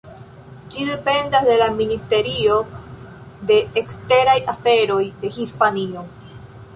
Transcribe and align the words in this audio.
Ĝi 0.75 0.85
dependas 0.85 1.43
de 1.49 1.57
la 1.63 1.67
Ministerio 1.75 2.55
de 3.51 3.57
Eksteraj 3.83 4.35
Aferoj 4.55 5.01
de 5.25 5.33
Hispanio. 5.37 6.07